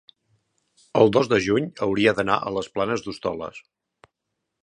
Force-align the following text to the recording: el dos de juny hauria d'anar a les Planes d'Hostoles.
el 1.01 1.11
dos 1.17 1.29
de 1.33 1.39
juny 1.49 1.67
hauria 1.87 2.15
d'anar 2.19 2.39
a 2.47 2.55
les 2.57 2.69
Planes 2.77 3.05
d'Hostoles. 3.09 3.63